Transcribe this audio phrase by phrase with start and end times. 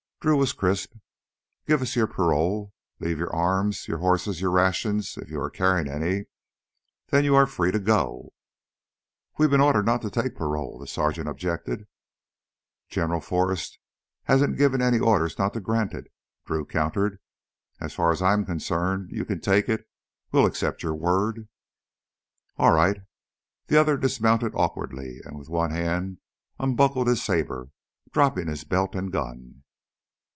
[0.23, 0.93] Drew was crisp.
[1.65, 5.87] "Give us your parole, leave your arms, your horses, your rations if you are carrying
[5.87, 6.25] any.
[7.07, 8.31] Then you are free to go."
[9.39, 11.87] "We've been ordered not to take parole," the sergeant objected.
[12.87, 13.79] "General Forrest
[14.25, 16.05] hasn't given any orders not to grant it,"
[16.45, 17.17] Drew countered.
[17.79, 19.89] "As far as I am concerned, you can take it,
[20.31, 21.47] we'll accept your word."
[22.57, 23.01] "All right."
[23.65, 26.19] The other dismounted awkwardly, and with one hand
[26.59, 27.69] unbuckled his saber,
[28.11, 29.63] dropping his belt and gun.